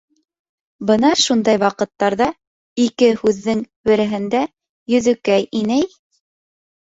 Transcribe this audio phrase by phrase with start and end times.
[0.91, 2.27] Бына шундай ваҡыттарҙа
[2.85, 3.61] ике һүҙҙең
[3.91, 4.43] береһендә
[4.95, 5.87] Йөҙөкәй инәй: